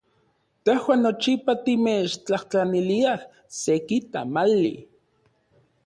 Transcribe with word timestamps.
Tejuan 0.63 0.99
nochipa 1.05 1.53
timechtlajtlaniliaj 1.65 3.21
seki 3.61 3.97
tamali. 4.11 4.73